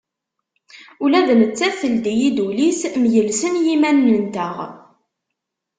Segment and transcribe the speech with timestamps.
[1.03, 4.55] Ula d nettat teldi-yi-d ul-is, myelsen yimanen-nteɣ.